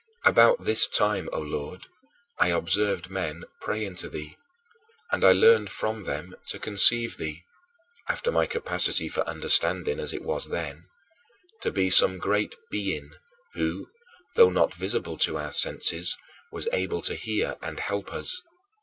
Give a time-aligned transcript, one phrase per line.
[0.25, 1.85] About this time, O Lord,
[2.39, 4.35] I observed men praying to thee,
[5.11, 7.43] and I learned from them to conceive thee
[8.09, 10.87] after my capacity for understanding as it was then
[11.61, 13.11] to be some great Being,
[13.53, 13.91] who,
[14.35, 16.17] though not visible to our senses,
[16.51, 18.41] was able to hear and help us.